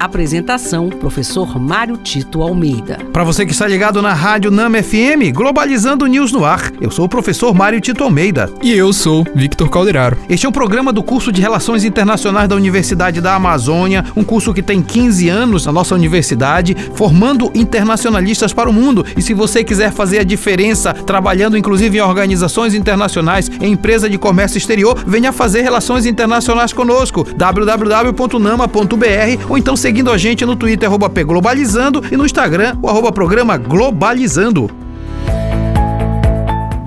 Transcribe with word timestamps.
Apresentação: 0.00 0.88
Professor 0.88 1.60
Mário 1.60 1.98
Tito 1.98 2.40
Almeida. 2.40 2.96
Para 3.12 3.22
você 3.22 3.44
que 3.44 3.52
está 3.52 3.66
ligado 3.66 4.00
na 4.00 4.14
Rádio 4.14 4.50
Nama 4.50 4.82
FM, 4.82 5.30
Globalizando 5.34 6.06
News 6.06 6.32
no 6.32 6.42
ar. 6.42 6.72
Eu 6.80 6.90
sou 6.90 7.04
o 7.04 7.08
professor 7.08 7.54
Mário 7.54 7.78
Tito 7.82 8.02
Almeida. 8.02 8.50
E 8.62 8.72
eu 8.72 8.94
sou 8.94 9.26
Victor 9.34 9.68
Calderaro. 9.68 10.16
Este 10.26 10.46
é 10.46 10.48
um 10.48 10.52
programa 10.52 10.90
do 10.90 11.02
curso 11.02 11.30
de 11.30 11.42
Relações 11.42 11.84
Internacionais 11.84 12.48
da 12.48 12.56
Universidade 12.56 13.20
da 13.20 13.34
Amazônia, 13.34 14.02
um 14.16 14.24
curso 14.24 14.54
que 14.54 14.62
tem 14.62 14.80
15 14.80 15.28
anos 15.28 15.66
na 15.66 15.72
nossa 15.72 15.94
universidade, 15.94 16.74
formando 16.94 17.52
internacionalistas 17.54 18.54
para 18.54 18.70
o 18.70 18.72
mundo. 18.72 19.04
E 19.14 19.20
se 19.20 19.34
você 19.34 19.62
quiser 19.62 19.92
fazer 19.92 20.20
a 20.20 20.24
diferença 20.24 20.94
trabalhando 20.94 21.58
inclusive 21.58 21.98
em 21.98 22.00
organizações 22.00 22.72
internacionais, 22.72 23.50
em 23.60 23.72
empresa 23.72 24.08
de 24.08 24.16
comércio 24.16 24.56
exterior, 24.56 24.98
venha 25.06 25.30
fazer 25.30 25.60
relações 25.60 26.06
internacionais 26.06 26.72
conosco. 26.72 27.22
www.nama.br 27.36 28.70
ou 29.46 29.58
então 29.58 29.76
seguindo 29.90 30.12
a 30.12 30.16
gente 30.16 30.46
no 30.46 30.54
Twitter, 30.54 30.88
arroba 30.88 31.08
Globalizando, 31.08 32.00
e 32.12 32.16
no 32.16 32.24
Instagram, 32.24 32.76
o 32.80 32.88
arroba 32.88 33.10
programa 33.10 33.56
Globalizando. 33.56 34.70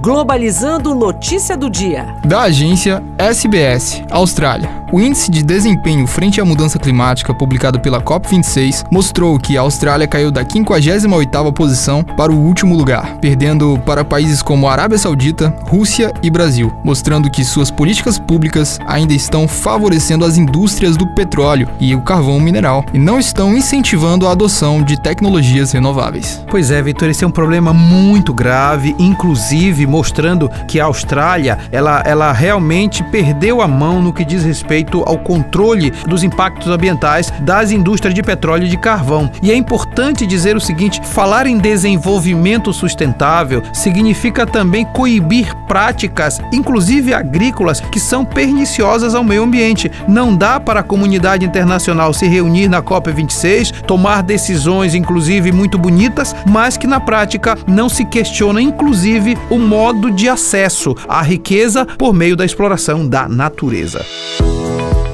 Globalizando 0.00 0.94
notícia 0.94 1.56
do 1.56 1.68
dia. 1.68 2.14
Da 2.24 2.42
agência 2.42 3.02
SBS, 3.18 4.04
Austrália. 4.08 4.81
O 4.92 5.00
índice 5.00 5.30
de 5.30 5.42
desempenho 5.42 6.06
frente 6.06 6.38
à 6.38 6.44
mudança 6.44 6.78
climática 6.78 7.32
publicado 7.32 7.80
pela 7.80 8.02
COP26 8.02 8.84
mostrou 8.90 9.38
que 9.38 9.56
a 9.56 9.62
Austrália 9.62 10.06
caiu 10.06 10.30
da 10.30 10.44
58ª 10.44 11.50
posição 11.50 12.04
para 12.04 12.30
o 12.30 12.38
último 12.38 12.76
lugar, 12.76 13.16
perdendo 13.18 13.80
para 13.86 14.04
países 14.04 14.42
como 14.42 14.68
Arábia 14.68 14.98
Saudita, 14.98 15.48
Rússia 15.62 16.12
e 16.22 16.28
Brasil, 16.28 16.70
mostrando 16.84 17.30
que 17.30 17.42
suas 17.42 17.70
políticas 17.70 18.18
públicas 18.18 18.78
ainda 18.86 19.14
estão 19.14 19.48
favorecendo 19.48 20.26
as 20.26 20.36
indústrias 20.36 20.94
do 20.94 21.06
petróleo 21.06 21.70
e 21.80 21.94
o 21.94 22.02
carvão 22.02 22.38
mineral 22.38 22.84
e 22.92 22.98
não 22.98 23.18
estão 23.18 23.56
incentivando 23.56 24.28
a 24.28 24.32
adoção 24.32 24.82
de 24.82 25.00
tecnologias 25.00 25.72
renováveis. 25.72 26.44
Pois 26.50 26.70
é, 26.70 26.82
Vitor, 26.82 27.08
esse 27.08 27.24
é 27.24 27.26
um 27.26 27.30
problema 27.30 27.72
muito 27.72 28.34
grave, 28.34 28.94
inclusive 28.98 29.86
mostrando 29.86 30.50
que 30.68 30.78
a 30.78 30.84
Austrália, 30.84 31.58
ela, 31.72 32.02
ela 32.04 32.30
realmente 32.30 33.02
perdeu 33.04 33.62
a 33.62 33.66
mão 33.66 34.02
no 34.02 34.12
que 34.12 34.22
diz 34.22 34.44
respeito 34.44 34.81
respeito 34.82 35.02
ao 35.06 35.18
controle 35.18 35.90
dos 36.06 36.22
impactos 36.22 36.68
ambientais 36.68 37.32
das 37.40 37.70
indústrias 37.70 38.14
de 38.14 38.22
petróleo 38.22 38.64
e 38.64 38.68
de 38.68 38.76
carvão. 38.76 39.30
E 39.42 39.50
é 39.50 39.54
importante 39.54 40.26
dizer 40.26 40.56
o 40.56 40.60
seguinte: 40.60 41.00
falar 41.04 41.46
em 41.46 41.58
desenvolvimento 41.58 42.72
sustentável 42.72 43.62
significa 43.72 44.46
também 44.46 44.84
coibir 44.84 45.54
práticas, 45.68 46.40
inclusive 46.52 47.14
agrícolas, 47.14 47.80
que 47.80 48.00
são 48.00 48.24
perniciosas 48.24 49.14
ao 49.14 49.24
meio 49.24 49.44
ambiente. 49.44 49.90
Não 50.08 50.34
dá 50.34 50.58
para 50.58 50.80
a 50.80 50.84
comunidade 50.84 51.44
internacional 51.44 52.12
se 52.12 52.26
reunir 52.26 52.68
na 52.68 52.82
COP26, 52.82 53.82
tomar 53.82 54.22
decisões, 54.22 54.94
inclusive 54.94 55.52
muito 55.52 55.78
bonitas, 55.78 56.34
mas 56.48 56.76
que 56.76 56.86
na 56.86 57.00
prática 57.00 57.56
não 57.66 57.88
se 57.88 58.04
questiona, 58.04 58.60
inclusive, 58.60 59.38
o 59.48 59.58
modo 59.58 60.10
de 60.10 60.28
acesso 60.28 60.94
à 61.08 61.22
riqueza 61.22 61.86
por 61.86 62.12
meio 62.12 62.36
da 62.36 62.44
exploração 62.44 63.06
da 63.06 63.28
natureza. 63.28 64.04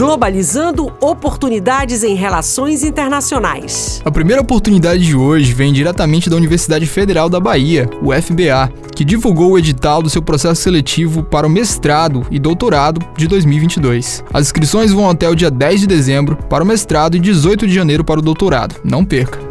Globalizando 0.00 0.90
oportunidades 0.98 2.02
em 2.02 2.14
relações 2.14 2.82
internacionais. 2.82 4.00
A 4.02 4.10
primeira 4.10 4.40
oportunidade 4.40 5.04
de 5.04 5.14
hoje 5.14 5.52
vem 5.52 5.74
diretamente 5.74 6.30
da 6.30 6.36
Universidade 6.36 6.86
Federal 6.86 7.28
da 7.28 7.38
Bahia, 7.38 7.86
UFBA, 8.02 8.72
que 8.96 9.04
divulgou 9.04 9.50
o 9.50 9.58
edital 9.58 10.02
do 10.02 10.08
seu 10.08 10.22
processo 10.22 10.62
seletivo 10.62 11.22
para 11.22 11.46
o 11.46 11.50
mestrado 11.50 12.26
e 12.30 12.38
doutorado 12.38 13.06
de 13.14 13.28
2022. 13.28 14.24
As 14.32 14.46
inscrições 14.46 14.90
vão 14.90 15.10
até 15.10 15.28
o 15.28 15.34
dia 15.34 15.50
10 15.50 15.80
de 15.80 15.86
dezembro 15.86 16.34
para 16.48 16.64
o 16.64 16.66
mestrado 16.66 17.14
e 17.14 17.20
18 17.20 17.66
de 17.66 17.74
janeiro 17.74 18.02
para 18.02 18.20
o 18.20 18.22
doutorado. 18.22 18.76
Não 18.82 19.04
perca! 19.04 19.49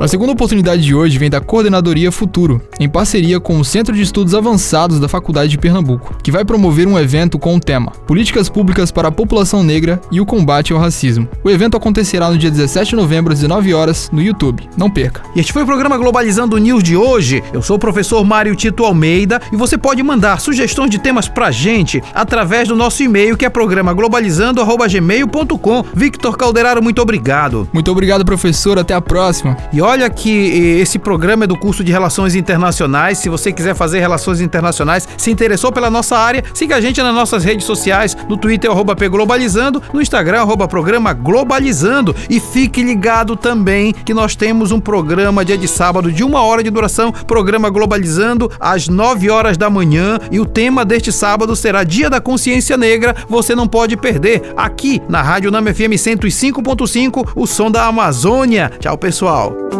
A 0.00 0.08
segunda 0.08 0.32
oportunidade 0.32 0.82
de 0.82 0.94
hoje 0.94 1.18
vem 1.18 1.28
da 1.28 1.42
Coordenadoria 1.42 2.10
Futuro, 2.10 2.62
em 2.80 2.88
parceria 2.88 3.38
com 3.38 3.60
o 3.60 3.64
Centro 3.64 3.94
de 3.94 4.00
Estudos 4.00 4.34
Avançados 4.34 4.98
da 4.98 5.10
Faculdade 5.10 5.50
de 5.50 5.58
Pernambuco, 5.58 6.16
que 6.22 6.32
vai 6.32 6.42
promover 6.42 6.88
um 6.88 6.98
evento 6.98 7.38
com 7.38 7.54
o 7.54 7.60
tema 7.60 7.90
Políticas 8.06 8.48
Públicas 8.48 8.90
para 8.90 9.08
a 9.08 9.12
População 9.12 9.62
Negra 9.62 10.00
e 10.10 10.18
o 10.18 10.24
Combate 10.24 10.72
ao 10.72 10.78
Racismo. 10.78 11.28
O 11.44 11.50
evento 11.50 11.76
acontecerá 11.76 12.30
no 12.30 12.38
dia 12.38 12.50
17 12.50 12.88
de 12.88 12.96
novembro 12.96 13.34
às 13.34 13.40
19 13.40 13.74
horas 13.74 14.08
no 14.10 14.22
YouTube. 14.22 14.66
Não 14.74 14.88
perca. 14.90 15.20
E 15.36 15.40
este 15.40 15.52
foi 15.52 15.64
o 15.64 15.66
programa 15.66 15.98
Globalizando 15.98 16.56
News 16.56 16.82
de 16.82 16.96
hoje. 16.96 17.44
Eu 17.52 17.60
sou 17.60 17.76
o 17.76 17.78
professor 17.78 18.24
Mário 18.24 18.56
Tito 18.56 18.86
Almeida 18.86 19.38
e 19.52 19.56
você 19.56 19.76
pode 19.76 20.02
mandar 20.02 20.40
sugestões 20.40 20.88
de 20.88 20.98
temas 20.98 21.28
pra 21.28 21.50
gente 21.50 22.02
através 22.14 22.66
do 22.66 22.74
nosso 22.74 23.02
e-mail 23.02 23.36
que 23.36 23.44
é 23.44 23.50
programa 23.50 23.92
globalizando@gmail.com. 23.92 25.84
Victor 25.92 26.38
Calderaro, 26.38 26.82
muito 26.82 27.02
obrigado. 27.02 27.68
Muito 27.70 27.92
obrigado, 27.92 28.24
professor. 28.24 28.78
Até 28.78 28.94
a 28.94 29.00
próxima. 29.02 29.58
E 29.70 29.89
olha 29.90 30.08
que 30.08 30.78
esse 30.80 31.00
programa 31.00 31.44
é 31.44 31.46
do 31.48 31.58
curso 31.58 31.82
de 31.82 31.90
Relações 31.90 32.36
Internacionais. 32.36 33.18
Se 33.18 33.28
você 33.28 33.52
quiser 33.52 33.74
fazer 33.74 33.98
relações 33.98 34.40
internacionais, 34.40 35.08
se 35.16 35.30
interessou 35.32 35.72
pela 35.72 35.90
nossa 35.90 36.16
área, 36.16 36.44
siga 36.54 36.76
a 36.76 36.80
gente 36.80 37.02
nas 37.02 37.12
nossas 37.12 37.42
redes 37.42 37.66
sociais, 37.66 38.16
no 38.28 38.36
Twitter, 38.36 38.70
arroba 38.70 38.94
Globalizando, 38.94 39.82
no 39.92 40.00
Instagram, 40.00 40.42
arroba 40.42 40.68
programa 40.68 41.12
Globalizando. 41.12 42.14
E 42.28 42.38
fique 42.38 42.82
ligado 42.82 43.34
também 43.34 43.92
que 43.92 44.14
nós 44.14 44.36
temos 44.36 44.70
um 44.70 44.78
programa 44.78 45.44
dia 45.44 45.58
de 45.58 45.66
sábado 45.66 46.12
de 46.12 46.22
uma 46.22 46.42
hora 46.42 46.62
de 46.62 46.70
duração, 46.70 47.10
programa 47.10 47.68
Globalizando, 47.68 48.50
às 48.60 48.86
9 48.86 49.28
horas 49.28 49.56
da 49.56 49.68
manhã. 49.68 50.20
E 50.30 50.38
o 50.38 50.46
tema 50.46 50.84
deste 50.84 51.10
sábado 51.10 51.56
será 51.56 51.82
Dia 51.82 52.08
da 52.08 52.20
Consciência 52.20 52.76
Negra. 52.76 53.16
Você 53.28 53.56
não 53.56 53.66
pode 53.66 53.96
perder 53.96 54.52
aqui 54.56 55.02
na 55.08 55.20
Rádio 55.20 55.50
Nama 55.50 55.74
FM 55.74 55.96
105.5, 55.96 57.32
o 57.34 57.46
som 57.46 57.70
da 57.70 57.86
Amazônia. 57.86 58.70
Tchau, 58.78 58.96
pessoal. 58.96 59.79